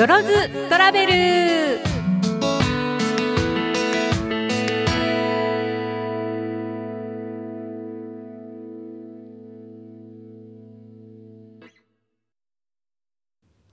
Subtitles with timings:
[0.00, 0.28] よろず
[0.70, 1.12] トラベル。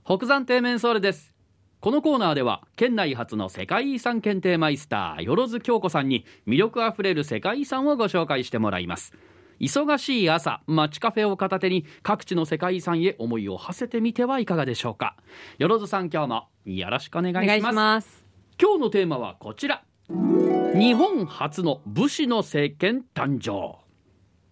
[0.04, 1.32] 北山底面ソールです。
[1.80, 9.14] このコーナーでは県内初の世界遺産検定マイスターよ津京子さんに魅力あふれる世界遺産をご紹介してもらいます。
[9.60, 15.16] 忙しい朝街カフェを片手に各地の世界遺産へ思いを馳せてみてはいかがでしょうか。
[15.58, 18.24] よ津さん今日もよろしくお願いします。
[18.60, 19.82] 今日のテーマはこちら。
[20.08, 23.78] 日本初の武士の政権誕生。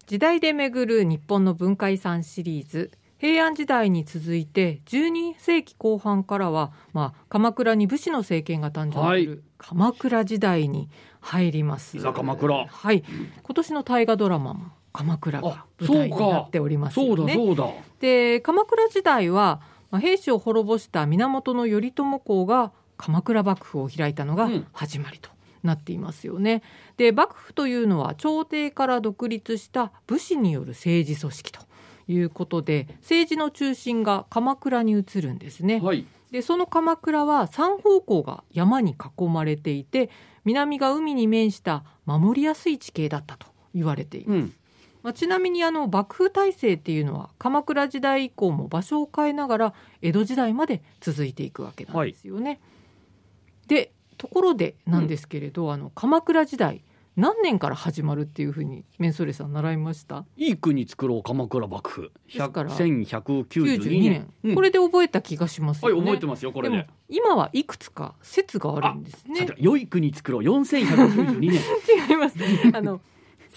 [0.07, 2.91] 時代で巡る日本の文化遺産シリーズ。
[3.17, 9.43] 平安時代に続いて12世紀後半からは、まあ、鎌倉に武士の政権が誕生する。
[9.57, 10.89] 鎌倉時代に
[11.19, 11.97] 入ります。
[11.99, 12.67] 鎌倉。
[12.67, 13.03] はい、
[13.41, 17.33] 今年の大河ドラマも鎌倉が舞台になっておりますそうだよね。
[17.35, 17.69] そうだ
[17.99, 25.29] で鎌倉時代は、まあ、兵士を滅ぼした源頼朝公が鎌倉幕府を開いたのがうん始まりと
[25.63, 26.63] なっていますよね。
[26.97, 31.61] で幕府というのは朝廷から独立した武士による政治組織と
[32.07, 35.79] いうことで政治の中心が鎌倉に移るんですね。
[35.79, 40.09] はいでその鎌倉は三方向が山に囲まれていて
[40.43, 44.37] 南が海に面した守りやすい地形だったと言われています。
[44.37, 44.53] うん
[45.07, 52.59] まあ、ちなみにあの幕府体制っていうのは鎌倉時代以降も場所を変えながら江戸時代まで続いていくわけなんですよね。
[53.67, 56.83] でところでなんですけれど、あの鎌倉時代
[57.15, 60.25] 何年から始まるっていうふうにメンソレさん習いました？
[60.35, 62.11] いい国作ろう鎌倉幕府。
[62.25, 64.01] ですから1192 92年。
[64.01, 64.55] 年、うん。
[64.55, 65.93] これで覚えた気がしますよね。
[65.93, 66.85] はい覚えてますよこれで。
[67.07, 69.47] 今はいくつか説があるんですね。
[69.55, 70.41] 良い国作ろう。
[70.41, 71.53] 4192年。
[72.09, 72.35] 違います。
[72.73, 72.99] あの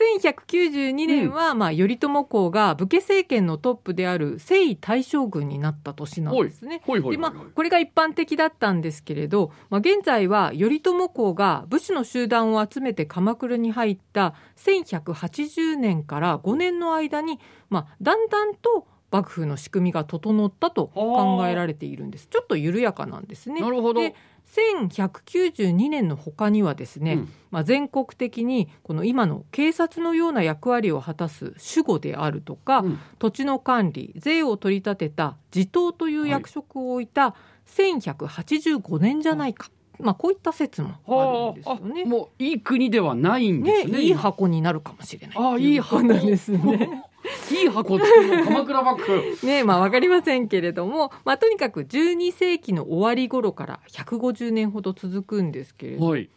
[0.00, 6.82] 1192年は、まあ頼朝公が武家政権のトップである征夷大将軍になった年なんですね。
[7.10, 22.28] でまあこれが一般的だったんですけれど、まあ、現在は頼朝公が武士の集団を集めて鎌倉に入った1180年から5年の間に、まあ、だんだんと幕府の仕組みが整ったと考えられているんです。
[22.28, 23.60] ちょっと緩やかなんですね。
[23.60, 24.00] なるほど。
[24.00, 24.14] で
[24.50, 27.32] 1192年の他にはですね、うん。
[27.50, 32.98] まあ、全国的にこの今の警察のような役割を果たす守護であるとか、うん。
[33.18, 39.70] 土地の管理税を取り立てた地頭という役職を置いた1185年じゃないか、
[40.02, 42.02] まあ、こういった説もあるんですよね。
[42.04, 47.04] あもういい国ではないんですねねいい箱になるかもしれないあいい箱なんですね。
[47.52, 56.30] いい箱作ろう鎌倉幕府 ねまあわかりませんけれども、まあ、とにかく12世紀の終わり頃から150年ほど続くんですけれどもはい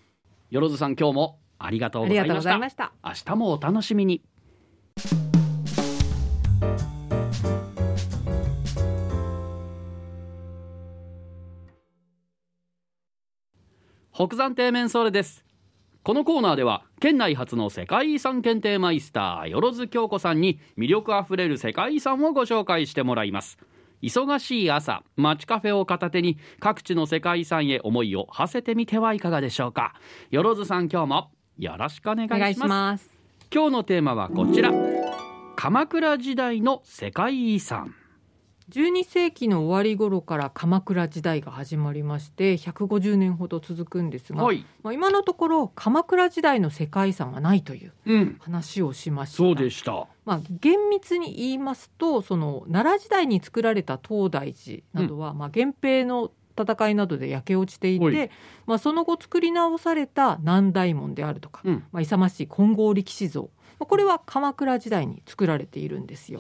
[0.50, 2.92] よろずさん今日もありがとうございました。
[3.04, 4.22] 明日もお楽しみに
[14.16, 15.44] 北山底面ソールです。
[16.04, 23.58] このコーナーでは県内初の世界遺産検定マイスターよ津京子さんに魅力あふれる世界遺産をご紹介してもらいます。
[24.04, 29.96] 忙しい朝街カフェを片手に各地の世界遺産へ思いを馳せてみてはいかがでしょうか。
[30.30, 33.10] よ津さん今日もよろしくお願いします。
[33.52, 34.72] 今日のテーマはこちら。
[35.56, 37.96] 鎌倉時代の世界遺産
[38.70, 44.66] 12世紀の終わり頃から鎌倉時代が始まりまして150年ほど続くんですが、はい。
[44.84, 48.38] まあ、今のところ鎌倉時代の世界遺産はないといううん。
[48.40, 49.38] 話をしました。
[49.38, 50.08] そうでした。
[50.26, 58.14] まあ、厳密に言いますとその奈良時代に作られた東大寺などは、まあ、源平の戦いなどで焼け落ちていはい。
[58.14, 58.32] て、
[58.66, 61.84] まあ、その後作り直された南大門であるとか、うん。
[61.92, 66.40] まあ、勇ましい金剛力士像まあこれは鎌倉時代に作られているんですよ。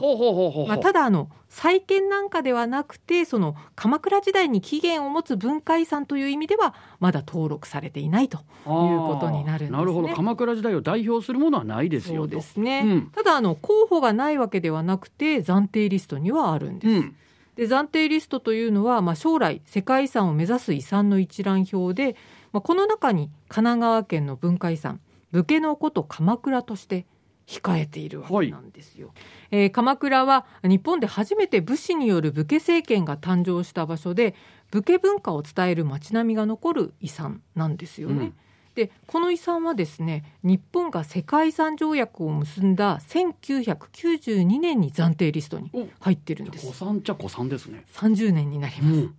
[0.67, 9.77] まあ、ただあの再建なんかではなくてその鎌倉時代に起源を持つ文化遺産という意味ではまだ登録されていないということになるんですね。
[9.77, 10.09] なるほど。
[10.09, 13.07] 鎌倉時代を代表するものはないですそうですね、うん。
[13.07, 16.93] ただあの候補がないわけではなくて暫定リストにはあるんです。
[16.93, 17.15] うん。
[17.55, 22.15] で暫定リストというのは、まあ、将来世界遺産を目指す遺産の一覧表で、
[22.51, 24.99] まあ、この中に神奈川県の文化遺産
[25.31, 27.05] 武家のこと鎌倉として
[27.45, 29.13] 控えているわけなんですよ、
[29.51, 34.35] えー鎌倉は日本で初めて武士による武家政権が誕生した場所で
[34.71, 38.15] 武家文化を伝える街並みが残る遺産なんですよね。
[38.15, 38.33] うん。
[38.75, 45.87] でこの遺産はですね日本が世界遺産条約を結んだ1992年に暫定リストにお。
[45.99, 46.65] 入ってるんです。
[46.65, 47.85] 古参っちゃ古参ですね。
[47.93, 49.15] 30年になります、うん。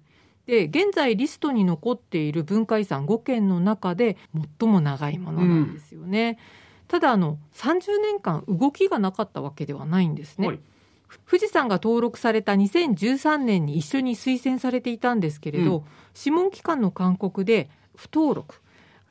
[0.47, 4.17] で現在リストに残っている文化遺産5件の中で
[4.59, 6.39] 最も長いものなんですよね、
[6.89, 10.61] ただあの30年間動きがなかったわけではないんですね、はい。
[11.29, 15.85] 富士山が登録された2013年に一緒に推薦されていたんですけれど、うん。
[16.15, 18.61] 諮問機関の勧告で不登録。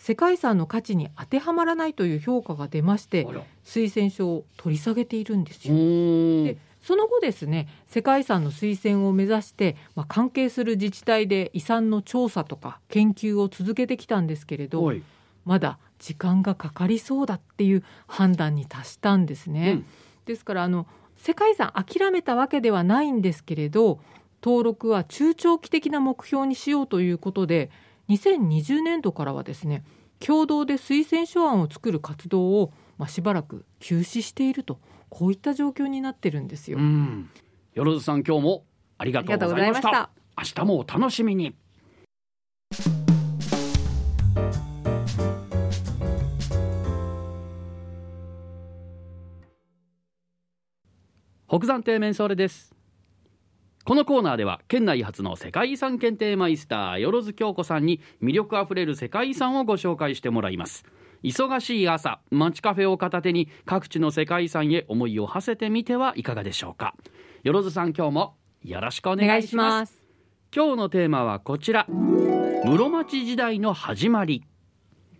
[0.03, 3.25] 世界遺産の価値に当てはまらないという評価が出まして
[3.63, 6.43] 推薦書を取り下げているんですうよ。
[6.43, 15.01] でその後ですね世界遺産の推薦を目指して、まあ、関係する自治体で遺産の調査とか研究を続けてきたんですけれどはい。
[15.45, 19.71] まだ時間がかかりそうだっていう判断に達したんですね。
[19.71, 19.85] うん。
[20.25, 20.85] ですからあの
[21.15, 23.99] 世界遺産諦めたわけではないんですけれど
[24.43, 27.71] 登録は中長期的な目標にしようということで
[28.09, 29.85] 2020年度からはですね
[30.19, 34.79] 共同で推薦書案を作る活動を、まあ、しばらく休止していると
[35.09, 36.79] こういった状況になってるんですよ。
[36.79, 37.29] うん。
[37.73, 38.65] よろずさん今日も
[38.97, 40.09] ありがとうございました。
[40.37, 41.55] 明日もお楽しみに
[51.55, 52.73] 北山亭メンソーレです。
[53.85, 60.83] このコーナーでは県内初の世界遺産検定マイスターよろず京子さんに魅力あふれる世界遺産をご紹介してもらいます。
[61.21, 66.95] 忙しい朝街カフェを片手に各地の世界遺産へ思いを馳せてみてはいかがでしょうか。
[67.43, 70.03] よろずさん今日もよろしくおお願いします。
[70.51, 71.85] 今日のテーマはこちら。
[72.65, 74.43] 室町時代の始まり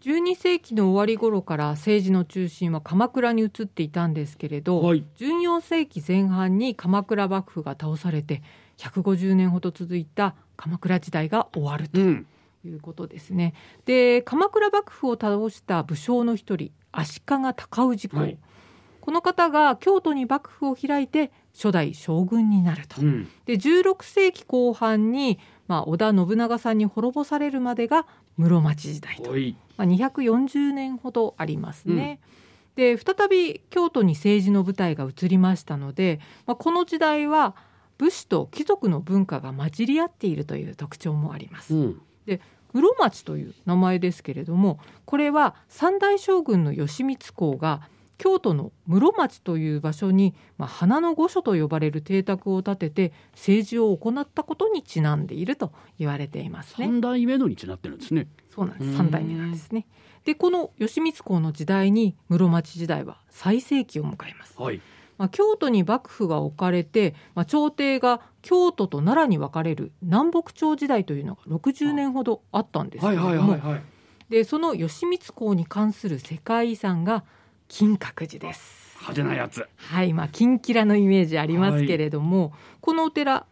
[0.04, 5.06] 12世紀の終わり頃から政治の中心は鎌倉に移っていたんですけれど、い。
[5.18, 8.44] 14世紀前半に鎌倉幕府が倒されて
[8.80, 12.28] 150年ほど続いた鎌倉時代が終わるとうん。
[12.66, 13.54] いうことですね。
[13.86, 18.10] で鎌倉幕府を倒した武将の一人足利尊氏。
[18.10, 18.38] 公、はい。
[19.00, 23.02] この方が京都に幕府を開いて初代将軍になると。
[23.02, 23.30] うん。
[23.46, 25.40] で16世紀後半に、
[25.70, 32.20] まあ、織田信長さんに滅ぼされるまでが室町時代と、はいまあ、240年ほどありますね。
[32.76, 37.56] で再び京都に政治の舞台が移りましたので、まあ、この時代は
[38.00, 41.76] 武士と貴族の文化が混じり合っているという特徴もあります。
[41.76, 42.02] うん
[42.74, 47.82] 室町という名前ですけれどもこれは三代将軍の義満公が
[48.18, 56.86] 京都の室町という場所に、まあ、花の御所と呼ばれる邸宅を建てて政治を行ったことにちなんでいると言われていますね。
[56.86, 59.88] 三代目のになってるんですねそうなんでうんす三代目なんですね。
[60.26, 64.62] でこの義満公の時代に室町時代は最盛期を迎えます。
[64.62, 64.82] はい
[65.18, 73.82] まあ、京都に幕府が置かれて、まあ、朝廷が京都と奈良に分かれる南北朝時代というのが60年ほどあったんですけはいれども、はいはいはい
[74.30, 77.24] でその義満公に関する世界遺産が
[77.68, 78.98] 金閣寺です。
[79.02, 83.46] 派手なやつはい、まあ金キラのイメージありますけれども、このお寺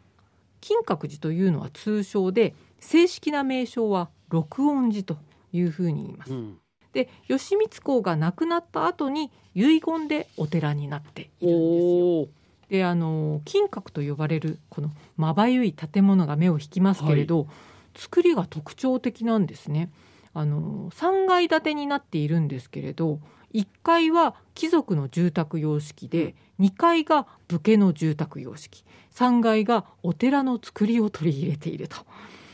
[0.62, 5.18] 金閣寺というのは通称で正式な名称は六音寺と
[5.52, 6.34] いうふうに言います。
[6.34, 6.58] うん
[6.94, 12.28] で義満公が亡くなった後に遺言でお寺になっているんですよ。
[12.70, 17.48] であの金閣と呼ばれるこのまばゆい建物が目を引きますけれど、
[17.96, 19.90] 作りが特徴的なんですね。
[20.34, 23.20] あの3階建てになっているんですけれど
[23.54, 31.98] 1階は貴族の住宅様式で、2階が武家の住宅様式3階がお寺の作りを取り入れていると。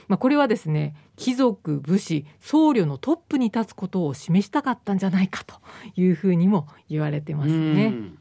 [0.07, 5.55] まあ、これはですね貴族武士僧侶のトップに立つことを示したかったんじゃないかと
[5.97, 7.87] いうふうにも言われてますね。
[7.87, 8.19] うん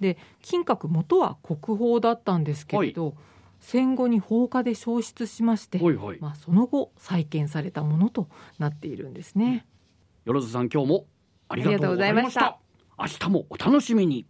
[0.00, 3.14] で金閣元は国宝だったんですけれど、
[3.60, 8.28] 戦後に放火で焼失しまして、はいはいまあ、その後再建されたものと
[8.58, 9.66] なっているんですね。
[10.24, 11.06] よろずさん今日も
[11.48, 12.58] ありがとうございました。
[12.98, 14.26] 明日もお楽しみに。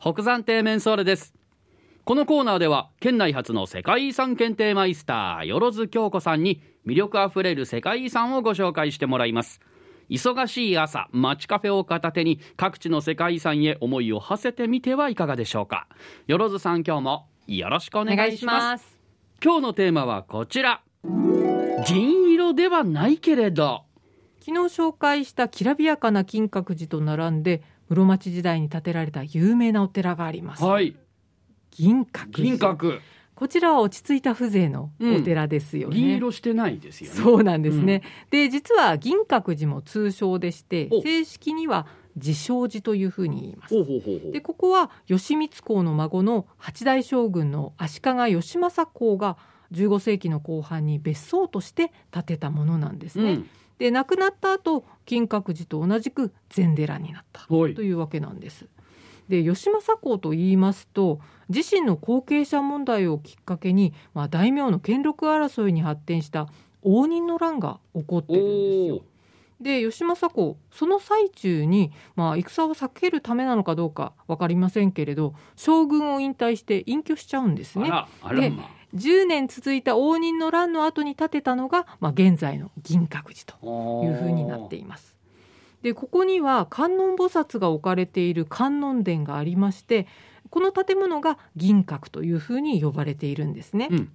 [0.00, 1.34] 北山亭メンソーレです。
[2.04, 9.60] このコーナーでは県内初の世界遺産検定マイスターよろず京子さんに魅力あふれる世界遺産をご紹介してもらいます。
[10.10, 15.86] 忙しい朝街カフェを片手に各地の世界遺産へ思いを馳せてみてはいかがでしょうか。
[16.26, 18.98] よろずさん今日もよろしくおお願いしますす。
[19.42, 20.82] 今日のテーマはこちら。
[21.86, 23.84] 銀色ではないけれど。
[24.40, 30.64] 昨日紹介したきらびやかな金閣寺と並んで室町時代に建てられた有名なお寺があります。
[30.64, 30.96] はい。
[31.70, 32.44] 銀閣寺。
[32.44, 33.00] 銀閣
[33.40, 35.96] こちらは落ち着いた風情のお寺ですよね。
[35.96, 38.02] 銀色してないですよねそうなんですね。
[38.30, 43.74] で実は銀閣寺も通称でしてお正式には自称寺というふうに言います。
[44.30, 49.38] でここは義満公の孫の八代将軍の足利義政公が
[49.72, 53.32] 15世紀の後半に別荘として建てたものなんですね。
[53.32, 58.66] うんで亡くなった後金閣寺と同じく禅寺になったはいというわけなんです。
[59.30, 66.48] で義政公と言いますと自身の後継者問題をきっかけに、まあ、大名の権力争いに発展した
[66.82, 69.02] 応仁の乱が起こってるんですよ。
[69.60, 77.88] で義政公その最中に、まあ、戦を避けるためなのかどうか分かりませんけれど将軍を引退して隠居しちゃうんですね。
[77.88, 85.19] あらあらま10年続いた応仁の乱の後に建てたのが、まあ、現在の銀閣寺とあいうふうになっています。
[85.82, 90.06] でここには観音菩薩が置かれている観音殿がありまして
[90.50, 93.88] この建物が銀閣というふうに呼ばれているんですね。
[93.90, 94.12] うん。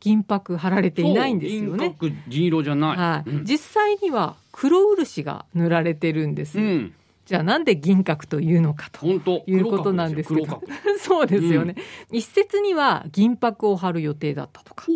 [0.00, 1.96] 銀箔貼られていないんですよね。
[2.00, 3.44] 銀閣銀色じゃない、はい、うん。
[3.44, 6.60] 実際には黒漆が塗られてるんです。
[6.60, 6.94] よ、うん。
[7.24, 9.14] じゃあなんで銀閣というのかとい
[9.58, 10.62] うことなんですけど。
[11.00, 11.76] そうですよね、
[12.12, 14.86] 一説には銀箔を貼る予定だったとか、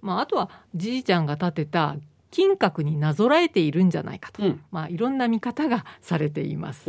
[0.00, 1.96] まあ、あとはじいちゃんが建てた
[2.30, 4.60] 金閣になぞらえているんじゃないかと、うん。
[4.70, 6.86] まあ、いろんな見方がされています。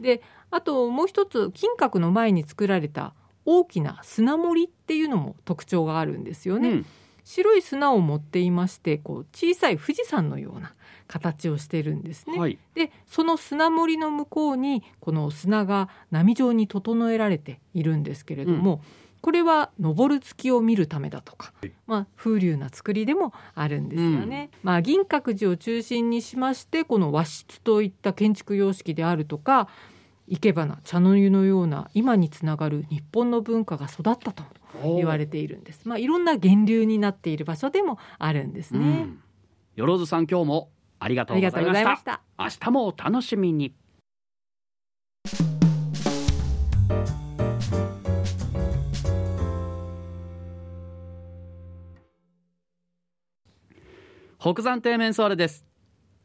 [0.00, 6.86] であともう一つ金閣の前に作られた大きな砂森っていうのも特徴があるんですよね、うん。
[7.24, 10.72] 白い砂を持っていましてこう小さい富士山のような
[11.06, 12.38] 形をしてるんですね。
[12.38, 12.58] はい。
[12.74, 18.80] でその砂森の向こうにこの砂が波状に整えられているんですけれども、
[19.24, 21.54] これは昇る月を見るためだとか、
[21.86, 24.50] まあ、風流な作りでもあるんですよね。
[24.62, 29.68] まあ、銀閣寺を中心にしましてこの和室といった建築様式であるとか
[30.28, 34.44] 生け花茶の湯のような今につながる日本の文化が育ったと
[34.82, 35.88] 言われているんです。
[35.88, 38.78] まあ、いろんな源流になっている場所でもあるんですね。
[38.78, 39.20] うん
[39.74, 42.20] よろずさん今日もありがとううございましたございました。
[42.38, 43.74] 明日もお楽しみに
[54.44, 55.64] 北山底面ソーレです。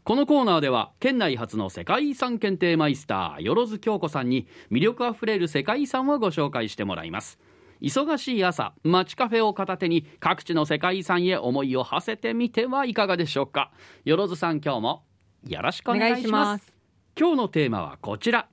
[0.04, 7.40] このコーナーでは県内初の世界遺産検定マイスターよ京子さんに魅力あふれる世界遺産をご紹介してもらいます。
[7.82, 13.72] 忙しい朝街カフェを片手に各地の世界遺産へ思いを馳せてみてはいかがでしょうか。
[14.04, 15.04] よろずさん今日も
[15.48, 16.74] よろしくお願いします。
[17.18, 18.50] 今日のテーマはこちら。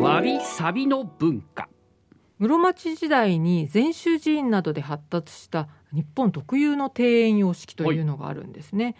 [0.00, 1.68] わびさびの文化。
[2.38, 8.96] 室町時代に禅宗寺院などで発達した日本特有の庭園様式というのがあるんですね。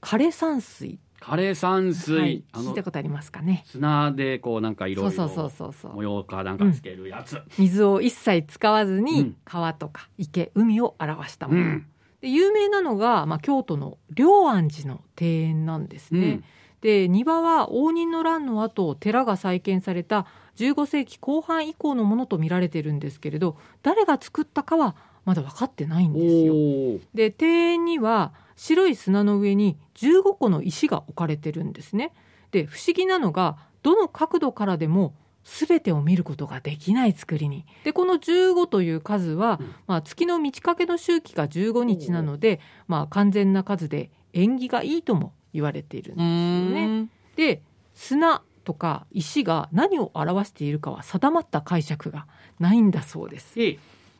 [0.00, 3.64] 枯山水、枯山水、はい、聞いたことありますかね。
[3.66, 5.50] 砂でこうなんかいろいろ。
[5.92, 11.60] 模様かなんかつけるやつ、水を一切使わずうにん川とか池、海を表したもの。
[11.60, 11.86] うん
[12.20, 16.20] で有名なのが、まあ、京都の龍安寺の庭園なんですね。
[16.20, 16.44] うん
[16.80, 20.26] で庭は応仁の乱の後寺が再建された
[20.56, 24.94] 15世紀後半以降のものと見られてるんですけれど誰が作ったかは
[25.26, 26.54] まだ分かってないんおですよ。
[26.54, 32.14] ーで庭園には白い砂の上に15個の石が置かれてるんですね。
[32.52, 35.14] で不思議なのがどの角度からでも
[35.44, 37.66] 全てを見ることができない作りに。
[37.84, 47.08] でこの15という数は、うんまあ、月の満ち欠けの周期が15日なので、まあ、完全な数で縁起がいいとも言われているんですよね。
[47.34, 47.62] で
[47.94, 52.26] 砂とか石が何を表しているかは定まった解釈が
[52.58, 53.60] ないんだそうです。
[53.60, 53.78] ええ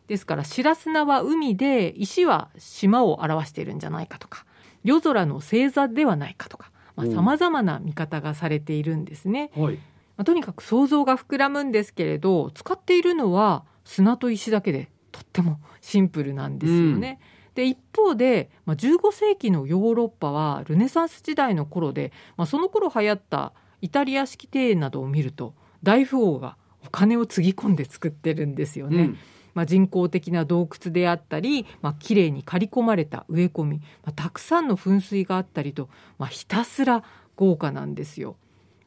[0.08, 4.44] ですから白砂は海で石は島を表しているんじゃないかとか
[4.84, 7.14] 夜空の星座ではないかとかうん。
[7.14, 9.74] さまざ、まな見方がされているんですね、はい。
[9.74, 17.20] まあ、とにかく想像が膨らむんですけれど使っているのは砂と石だけでとってもシンプルなんですよね。
[17.54, 28.96] で一方で、まあ、15世紀のヨーロッパはルネサンス時代の頃で、まあ、その頃流行ったイタリア式庭園などを見ると大富豪がお金をつぎ込んで作ってるんですよね。
[28.96, 29.18] うん
[29.56, 37.02] まあ、人工的な洞窟であったり、まあ綺麗に刈り込まれた植え込み、まあ、たくさんの噴水があったりと、まあ、ひたすら
[37.36, 38.36] 豪華なんですよ。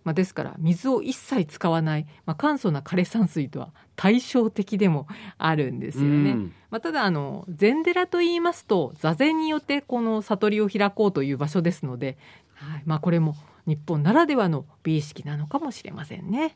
[0.04, 5.08] まあ、ですから水を一切使わない、まあ、簡素な枯山水とは対照的でも
[5.38, 6.32] あるんですよね。
[6.32, 12.18] うんまあ、ただあの禅寺と言いますと座禅によってこの悟りを開こうという場所ですので、
[12.54, 13.36] はいまあ、これも
[13.66, 16.56] 日本ならではの美意識なのかもしれませんね。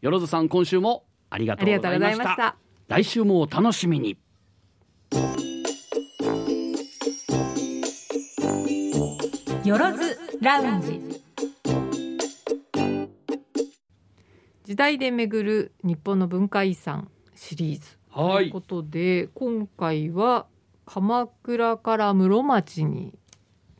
[0.00, 2.67] よろずさん今週もありがとうごございました。
[2.88, 4.16] 来週もお楽しみに。
[9.62, 11.22] よろずラウンジ。
[14.64, 17.98] 時代で巡る日本の文化遺産シリーズ。
[18.08, 20.46] はということで今回は
[20.86, 23.12] 鎌倉から室町に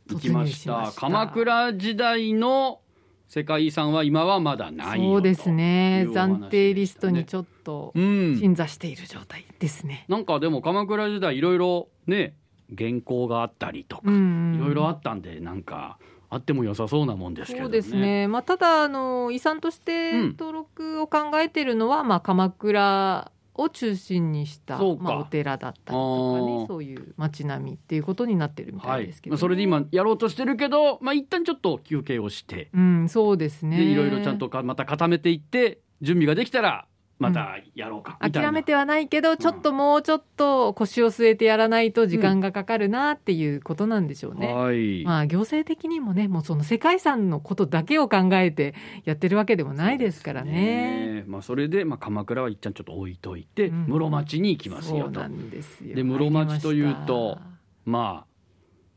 [0.07, 0.93] 行きました。
[0.95, 2.81] 鎌倉時代の
[3.29, 6.03] 世界遺産は今はまだないよそうですね。
[6.03, 6.09] ね。
[6.11, 8.35] 暫定リストにちょっとうん。
[8.39, 10.05] 鎮座している状態ですね。
[10.09, 12.33] なんかでも鎌倉時代いろいろね
[12.75, 15.99] 原稿があったりとかうんいろいろあったんでなんか
[16.31, 17.63] あっても良さそうなもんですけどね。
[17.65, 20.35] そうですね、まあ、ただあの遺産としてうん。
[20.37, 29.35] 登録を考えているのは、まあ、鎌倉を中心にしたまあ、お寺だったりとかねそういう街並みっていうことになってるみたはいいですけど、ね。
[29.35, 33.77] まあそれで今やろうとしてるけど、まあ、一旦ちょっと休憩をして、うんそうですね。
[33.77, 36.87] でいろいろちゃんとかまた固めていって準備ができたら
[37.19, 44.53] またやろうかみたいな、諦めてはないけどちょっともうちょっと腰を据えてやらないと時間がかかるなっていうことなんでしょうね。
[44.53, 48.73] はい、まあ行政的にもねもうその世界遺産のことだけを考えて
[49.03, 50.51] やってるわけでもないですからね。
[50.51, 55.95] ねまあ、それで、まあ、鎌倉は一旦ちょっと置いといて、うん室町に行きますよとで。
[55.95, 57.37] で室町というと
[57.85, 58.29] まあ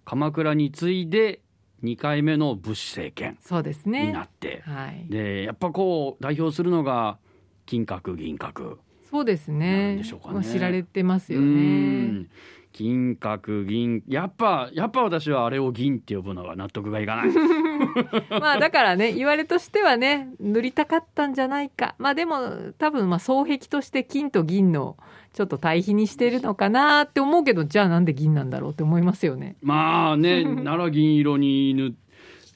[0.04, 1.40] 鎌倉に次いで
[1.82, 4.24] 2回目の武士政権そうですにねな。
[4.24, 5.06] って、はい。
[5.08, 7.18] でやっぱこう代表するのが
[7.66, 8.76] 金閣銀閣
[9.10, 9.96] そうですね。
[9.96, 11.48] でしょうかねまあ知られてますようね。
[12.06, 12.28] ん
[12.72, 17.28] 金閣銀やっぱやっぱ私はあれを銀って呼ぶのが納得がいかない
[18.40, 24.96] まあだからね言われとしてはね塗りたかったんじゃないかまあでも多分まあ双璧として金と銀の
[25.34, 29.56] ちょっと対比にしてるのかなって思うけどじゃあなんで銀なんだろうって思いますよね。
[29.60, 31.94] まあね 奈良銀色に塗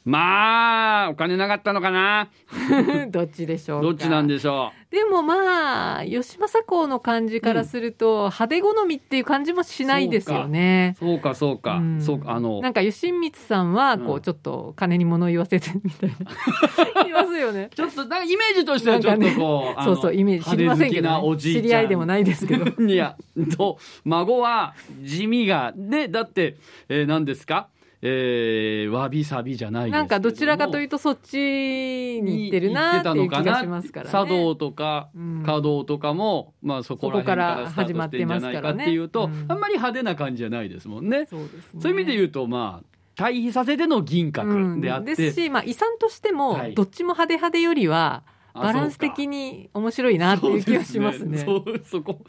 [0.07, 2.29] まあお金なかったのかな？
[3.11, 3.87] どっちでしょうか？
[3.89, 10.95] どっちなんでしょでもまあ義政公の感じからすると、派手好みっていう感じもしないですよね。
[11.03, 16.17] うそうかそうか、んそうかあのなんか吉光さんはこうちょっと金に物言わせてみたいな
[17.03, 17.69] 言いますよね。
[17.75, 22.83] ちょっとなんかイメージとしてはちょっとこう、あのそうそうイメージ知りませんけど、ね、知り合いでもないですけど。
[22.85, 23.17] いや
[23.59, 26.55] と孫は地味がでだって、
[26.89, 27.69] えー、何ですか？
[28.03, 34.13] えー、わびさびじゃないなんかどちらかというとそっちに行ってるなっていう気がしますからね。
[34.13, 35.43] 茶道とかうん。
[35.45, 39.47] 華道とかも、まあそこら辺からスタートしてんじゃないかっていうと、そこから始まってますからね。
[39.47, 39.53] うん。
[39.53, 41.27] あんまり派手な感じじゃないですもんね。
[41.27, 41.81] そうですね。
[41.81, 45.17] そういう意味で言うとまあ対比させての銀閣であって、うん。
[45.17, 46.75] ですし、まあ、遺産としてもはい。
[46.75, 51.39] どっちも派手派手よりはあバランス的に面白いなっていう気がしますね。
[51.39, 51.81] そね。
[51.85, 52.21] そこ。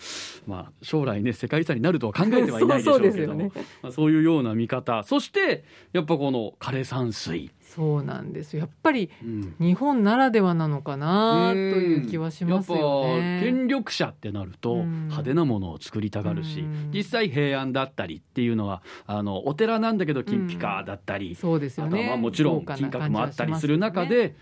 [0.45, 3.33] まあ将来ね世界遺産になるとは考えてはいないでしょうけど。
[3.33, 3.51] ね。
[3.81, 5.03] まあ、そういうような見方。
[5.03, 8.61] そしてやっぱこの枯山水、そうなんですよ。
[8.61, 9.55] やっぱりうん。
[9.59, 13.41] 日本ならではなのかなという気はしますよやっぱね。
[13.43, 15.03] 権力者ってなるとうん。
[15.05, 16.91] 派手なものを作りたがるし、うん。
[16.93, 22.07] 実際平安だったりっていうのはあのお寺なんだけど金ピカだったり、そうですよね。
[22.07, 24.35] まあもちろん金閣もあったりする中で、こ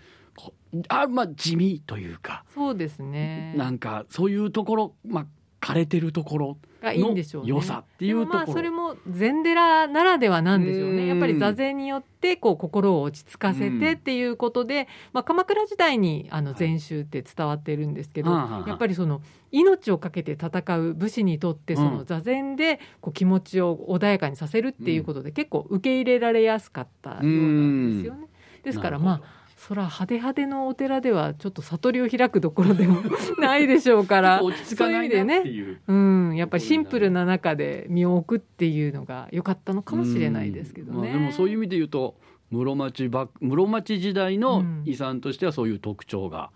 [0.88, 3.54] あまあ地味というか、そうですね。
[3.56, 5.26] なんかそういうところまあ
[5.60, 7.48] 枯れてるところがいいんでしょうね。
[7.48, 8.38] 良さっていうところ。
[8.46, 10.96] まあそれも禅寺ならではなんでしょううん。
[10.96, 11.06] ね。
[11.06, 28.28] やっぱり座禅によってこう心を落ち着かせてっていうことで、まあ鎌倉時代にあの禅宗って伝わってるんですけど、はあはあはあやっぱりその命をかけて戦う武士にとってその座禅でこう気持ちを穏やかにさせるっていうことで結構受け入れられやすかったようなんですよね。
[28.62, 33.00] ですからまあそら派手派手のお寺ではちょっと悟りを開くところでも
[33.40, 34.42] ないでしょうから。
[34.42, 35.80] 落ち着かないなっていう。
[35.86, 40.98] うん、やっぱりシンプルな中で身を置くっていうのが良かったのかもしれないですけどね。
[40.98, 41.04] うん。
[41.04, 42.16] まあ、でもそういう意味で言うと
[42.50, 44.82] 室町ば室町時代のうん。
[44.84, 46.50] 遺産としてはそういう特徴が、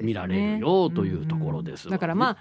[0.00, 2.36] 見られるよというところですだからまあ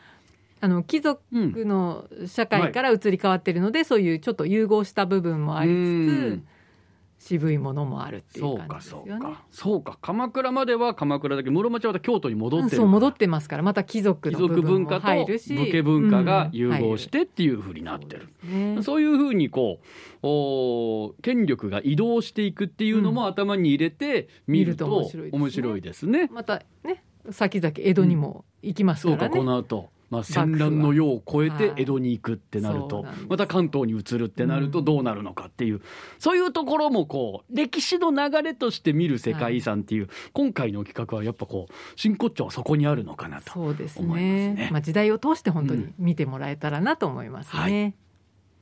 [0.62, 5.82] あの貴族うんの社会から移り変わってるので、そういうちょっと融合した部分もありつつ、う
[6.38, 6.47] ん
[7.28, 9.34] 渋いものもあるっていそうう感かそうじですよね。
[9.34, 9.98] かそうか。
[10.00, 12.82] 鎌倉までは鎌倉だけど室町はまた京都に戻ってるから。
[12.82, 13.64] そう戻ってますから。
[13.64, 15.56] また貴族貴の部分も族文化と入るし。
[15.56, 19.86] 武家文化が融合しうんてっていうふうになってる、うですねそういうふうにこう
[20.22, 25.40] おー権力が移動していくっていうのも頭に入れて見ると面白いですね。
[25.40, 26.30] 面白いですね。
[26.32, 29.38] またね先々江戸にも行きますそうかからね。
[29.40, 31.80] この後、まあ戦乱の世を超えては。
[31.80, 33.28] い江戸に行くってなるとそうなんです。
[33.28, 35.82] また関東に移るってなるとどうなるのかっていう、
[36.20, 43.52] そういうところもこう歴史の流れとして見る世界遺産っていう、今回の企画はやっぱこう真骨頂はそこにあるのかなと。
[43.52, 44.70] そうです思いねますね。
[44.72, 45.94] まあ時代を通して本当にうん。
[45.98, 47.62] 見てもらえたらなと思いますね。
[47.62, 48.05] はい